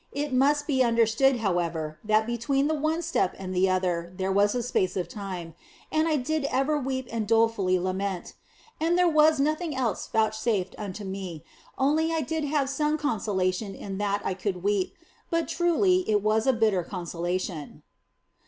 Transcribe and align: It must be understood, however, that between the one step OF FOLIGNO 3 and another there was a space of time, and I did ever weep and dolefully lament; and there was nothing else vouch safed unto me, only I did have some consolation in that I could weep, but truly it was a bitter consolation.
It 0.13 0.33
must 0.33 0.65
be 0.65 0.81
understood, 0.83 1.37
however, 1.45 1.99
that 2.03 2.25
between 2.25 2.67
the 2.67 2.73
one 2.73 3.03
step 3.03 3.33
OF 3.33 3.37
FOLIGNO 3.39 3.43
3 3.53 3.55
and 3.55 3.65
another 3.67 4.13
there 4.17 4.31
was 4.31 4.55
a 4.55 4.63
space 4.63 4.97
of 4.97 5.07
time, 5.07 5.53
and 5.91 6.07
I 6.07 6.15
did 6.15 6.45
ever 6.45 6.79
weep 6.79 7.07
and 7.11 7.27
dolefully 7.27 7.77
lament; 7.77 8.33
and 8.79 8.97
there 8.97 9.07
was 9.07 9.39
nothing 9.39 9.75
else 9.75 10.07
vouch 10.07 10.35
safed 10.35 10.73
unto 10.79 11.03
me, 11.03 11.43
only 11.77 12.11
I 12.11 12.21
did 12.21 12.45
have 12.45 12.67
some 12.67 12.97
consolation 12.97 13.75
in 13.75 13.99
that 13.99 14.23
I 14.25 14.33
could 14.33 14.63
weep, 14.63 14.95
but 15.29 15.47
truly 15.47 16.03
it 16.09 16.23
was 16.23 16.47
a 16.47 16.51
bitter 16.53 16.81
consolation. 16.81 17.83